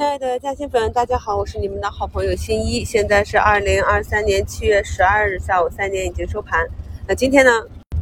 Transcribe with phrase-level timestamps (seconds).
[0.00, 2.82] 亲爱的嘉兴粉，大家好，我是你们的好朋友新一。
[2.82, 6.66] 现在是二零二三年七月十二日下午三点，已经收盘。
[7.06, 7.50] 那今天呢，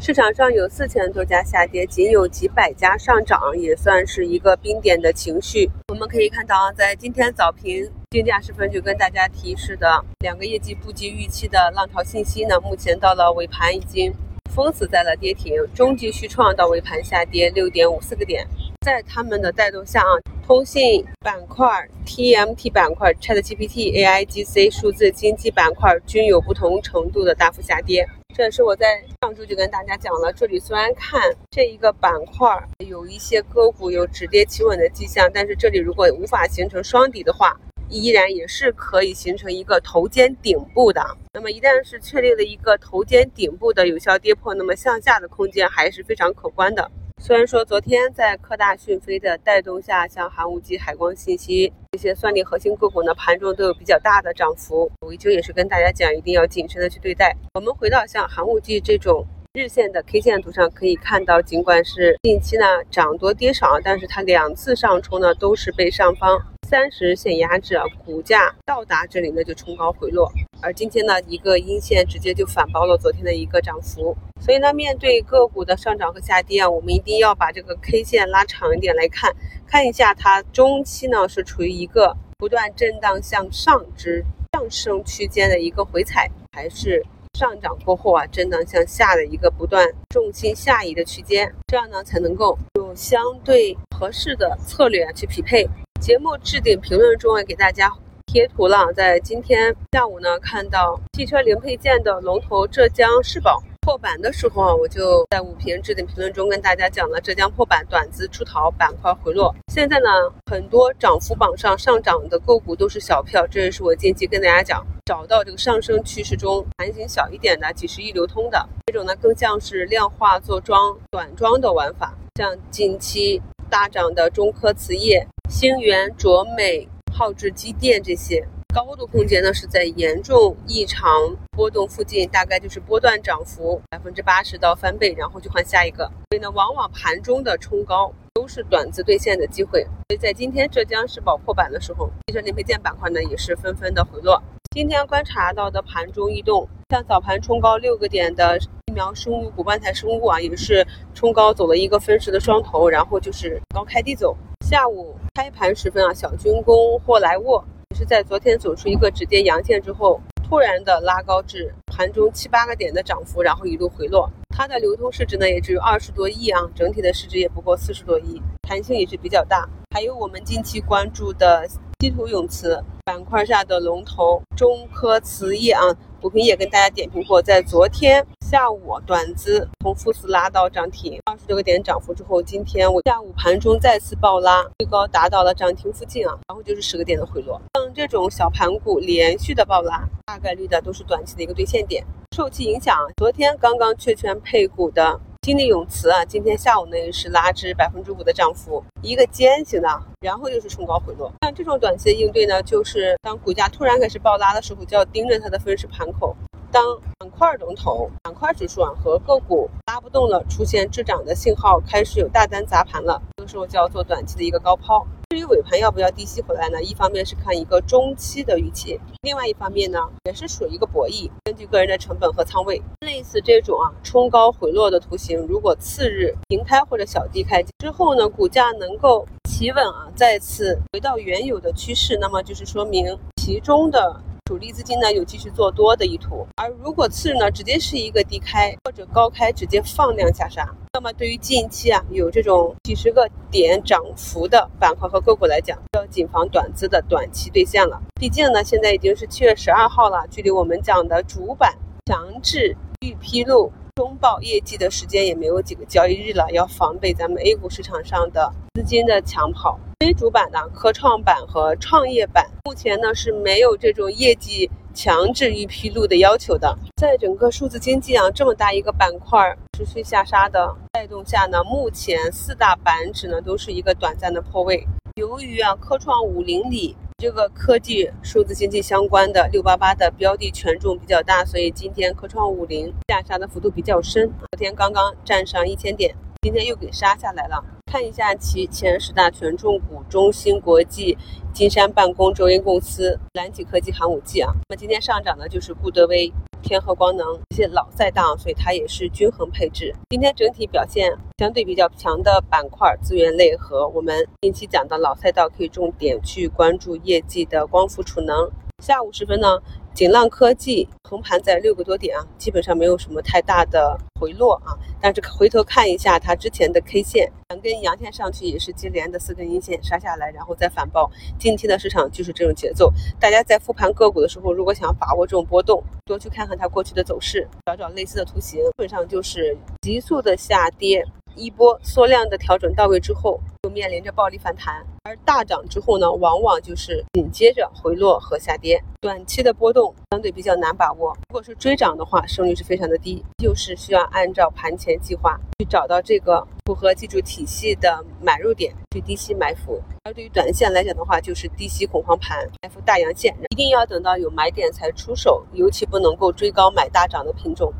[0.00, 5.68] 市场上有四千多家下跌，仅有几百家上涨，也算是一个冰点的情绪。
[5.88, 14.14] 我们可以看到，在今天早评竞价时分就跟大家提示的两个业绩不及预期的浪潮信息呢，目前到了尾盘已经
[14.54, 18.46] 封死在了跌停，中极续创到尾盘下跌六点五四个点。
[18.88, 21.66] 在他们的带动下啊，通信板块、
[22.06, 28.08] TMT 板块、ChatGPT、AIGC、数字经济板块均有不同程度的大幅下跌。
[28.34, 37.54] 这也是我在上周就跟大家讲了，这里虽然看这一个板块有一些个股有止跌企稳的迹象，但是这里如果无法形成双底的话，
[37.90, 41.04] 依然也是可以形成一个头肩顶部的。
[41.34, 46.90] 那么一旦是确立了一个头肩顶部的有效跌破，那么向下的空间还是非常可观的。
[47.20, 54.90] 虽然说昨天在科大讯飞的带动下，像寒武纪、海光信息这些算力核心个股呢，盘中都有比较大的涨幅。
[55.00, 57.36] 我依旧也是跟大家讲，一定要谨慎的去对待。
[57.54, 70.30] 我们回到像寒武纪这种日线的 K 线图上，可以看到，尽管是近期呢涨多跌少，但是它两次上冲呢都是被上方三十线压制，股价到达这里呢就冲高回落。
[70.60, 74.14] 而今天呢，一个阴线直接就反包了昨天的一个涨幅。
[74.38, 79.34] 所以呢，面对个股的上涨和下跌啊，我们一定要把这个 K 线拉长一点来看，
[79.66, 84.22] 看一下它中期呢是处于一个不断震荡向上之
[84.52, 95.66] 上升区间的一个回踩，还是上涨过后啊震荡向下的一个不断重心下移的区间，这样呢才能够有相对合适的策略去匹配。
[96.00, 97.92] 节目置顶评论中也给大家
[98.26, 103.62] 贴图了，在今天下午呢看到汽车零配件的龙头浙江世宝。
[103.80, 109.54] 破板的时候啊，我就在五评置顶评论中跟大家讲了浙江破板短资出逃，板块回落。
[109.72, 110.08] 现在呢，
[110.50, 122.14] 很多涨幅榜上上涨的个股都是小票，这也是我近期跟大家讲，找到这个上升趋势中盘形小一点的几十亿流通的这种呢，更像是量化做庄、短庄的玩法。
[122.36, 128.46] 像近期大涨的中科磁业、星源、卓美、浩智机电这些。
[128.74, 131.10] 高度空间呢是在严重异常
[131.52, 136.04] 波动附近，大概就是波段涨幅百分之八十到翻倍，然后就换下一个。
[136.30, 139.82] 所以呢，往往盘中的冲高都是短字兑现的机会。
[140.08, 144.42] 所以在今天浙江世宝破板的时候，汽车零配件板块呢也是纷纷的回落。
[144.72, 154.36] 今天观察到的盘中异动，像早盘冲高六个点的疫苗生物股、万泰生物啊，也是冲高走了一个分时的双头，然后就是高开低走。
[154.68, 157.96] 下午开盘时分啊，小军工、霍莱沃也。
[157.96, 164.30] 是在昨天走出一个止跌阳线之后，突然的拉高至盘中七八个点的涨幅，然后一路回落。
[164.54, 169.66] 它的流通市值呢也只有二十多亿啊，整体的市值也不过四十多亿，弹性也是比较大。
[169.94, 171.66] 还有我们近期关注的
[172.00, 175.80] 稀土永磁板块下的龙头中科磁业啊，
[176.20, 178.22] 股评也跟大家点评过，在昨天。
[178.50, 187.60] 下午短资从负四拉到涨停，二十多个点涨幅之后，今天我下午盘中再次暴拉，最高达到了涨停附近啊，然后就是十个点的回落。
[187.74, 192.02] 像这种小盘股连续的暴拉，大概率的都是短期的一个兑现点。
[192.34, 201.30] 受其影响，昨天刚刚确权配股的金利永磁啊，今天下午呢也是拉至百分之五的涨幅，一个尖形的，然后又是冲高回落。
[201.42, 206.34] 像这种短期的应对呢，就是当股价突然开始暴拉的时候，就要盯着它的分时盘口。
[206.70, 206.84] 当
[207.18, 215.06] 板块龙头、板块指数啊和个股拉不动了，出现滞涨的信号，开始有大单砸盘了，这个时候就要做短期的一个高抛。
[215.30, 216.82] 至于尾盘要不要低吸回来呢？
[216.82, 222.80] 一方面是看一个中期的预期，另外一方面呢也是属于一个博弈，根据个人的成本和仓位。
[223.00, 234.22] 类似这种啊冲高回落的图形，如果次日平开或者小低开之后呢，股价能够企稳啊，再次回到原有的趋势，那么就是说明其中的。
[234.48, 248.00] 主力资金呢有继续做多的意图，而如果次日呢直接是一个低开或者高开直接放量下杀，那么对于近期啊有这种几十个点涨幅的板块和个股来讲，要谨防短资的短期兑现了。
[248.18, 253.70] 毕竟呢现在已经是七月十二号了，距离我们讲的主板强制预披露。
[253.98, 259.76] 中报业绩的时间也没有几个交易日了，要防备咱们 A 股市场上的资金的抢跑。
[259.98, 266.78] 非主板的科创板和创业板目前呢是没有这种业绩强制预披露的要求的。
[266.94, 274.86] 在整个数字经济啊这么大一个板块持续下杀的带动下呢，目前四大板指呢都是一个短暂的破位。
[275.16, 276.94] 由于啊科创五零里。
[277.20, 284.28] 这个科技、数字经济相关的六八八的标的权重比较大，所以今天科创五零下杀的幅度比较深。
[284.38, 287.60] 昨天刚刚站上一千点，今天又给杀下来了。
[287.90, 291.18] 看一下其前十大权重股：中芯国际、
[291.52, 294.52] 金山办公、周英公司、蓝启科技、寒武纪啊。
[294.68, 296.32] 那么今天上涨的就是固德威、
[296.68, 299.94] 天合光能这些老赛道，所以它也是均衡配置。
[300.10, 308.50] 今天整体表现相对比较强的板块，资源类和我们近期讲的老赛道，可以重点去关注业绩的光伏储能。
[308.84, 309.58] 下午时分呢？
[309.98, 314.70] 锦浪科技横盘在六个多点啊，基本上没有什么太大的回落啊。
[315.00, 321.10] 但是回头看一下它之前的 K 线，两根阳线上去也是接连的四根阴线杀下来，然后再反爆。
[321.36, 322.92] 近期的市场就是这种节奏。
[323.18, 331.04] 大家在复盘个股的时候，如果想把握这种波动，多去看看它过去的走势，找找类似的图形，基本上就是急速的下跌。
[331.34, 338.82] 一波缩量的调整到位之后，面临着暴力反弹；而大涨之后呢，往往就是紧接着回落和下跌。
[339.00, 341.16] 短期的波动相对比较难把握。
[341.28, 349.80] 如果是追涨的话，胜率是非常的低，就是需要按照盘前计划去找到这个符合技术体系的买入点，去低吸埋伏。
[350.04, 357.72] 而对于短线来讲的话，就是低吸恐慌盘，埋伏大阳线，一定要等到有买点才出手，尤其不能够追高买大涨的品种。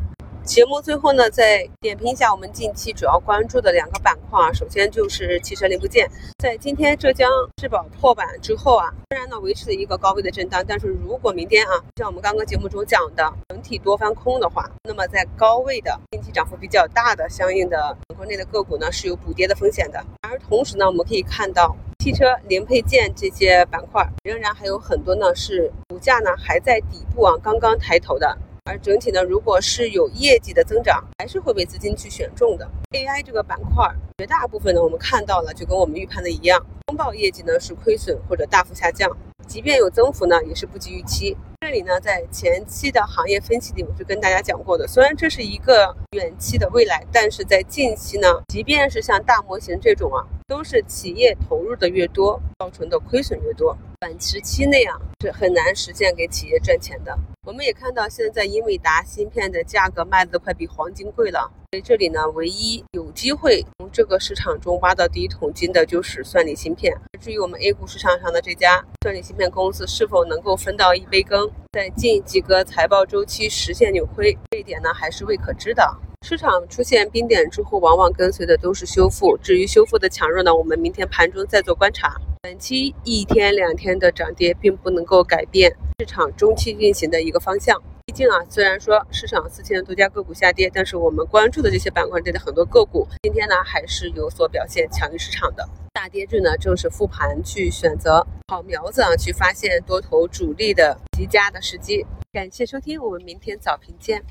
[0.48, 4.50] 节目最后呢，再点评一下我们近期主要关注的两个板块啊。
[4.50, 20.02] 首先就是汽车零部件，在今天浙江质保破板之后啊，虽然呢维持了一个高位的震荡，但是如果明天啊，像我们刚刚节目中讲的整体多翻空的话，那么在高位的近期涨幅比较大的相应的国内的个股呢，是有补跌的风险的。
[20.22, 28.38] 而同时呢，我们可以看到汽车零配件这些板块仍然还有很多呢是股价呢还在底部啊，刚刚抬头的。
[28.68, 32.68] 而整体呢，如果是有业绩的增长，还是会被资金去选中的。
[32.90, 39.10] AI 这个板块，绝大部分呢，我们看到了，就跟我们预判的一样，公报业绩呢是亏损或者大幅下降，
[39.46, 41.34] 即便有增幅呢，也是不及预期。
[41.62, 53.76] 这里呢，在前期的行业分析里，我是跟大家讲过的，虽然这是一个远期的未来，但是在近期呢，即便是像大模型这种啊，都是企业投入的越多，造成的亏损越多。
[54.00, 57.14] 短时期内啊，是很难实现给企业赚钱的。
[57.44, 61.52] 我们也看到，现在英伟达芯片的价格卖的都快比黄金贵了。
[61.70, 66.96] 所以这里呢，唯一有机会从这个市场中挖到第一桶金的就是算力芯片。
[67.20, 75.94] 至于我们 A 股市场上的这家算力芯片公司是否能够分到一杯羹，在近几个财报周期实现扭亏，这一点呢还是未可知的。
[76.28, 79.34] 市场出现冰点之后，往往跟随的都是修复。
[79.38, 82.16] 至于修复的强弱呢，我们明天盘中再做观察。
[82.42, 87.82] 短期一天两天的涨跌，并不能够改变市场中期运行的一个方向。
[88.04, 95.66] 毕竟啊，虽然说市场四千多家个股下跌，但是我们关注的这些板块内的很多个股，今天呢还是有所表现强于市场的。
[95.94, 102.04] 大跌日呢，正是复盘去选择好苗子啊，去发现多头主力的极佳的时机。
[102.32, 104.22] 感谢收听，我们明天早评见。